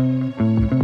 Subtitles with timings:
[0.00, 0.79] Música